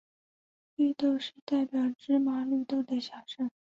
[0.75, 3.51] 绿豆是代表芝麻绿豆的小事。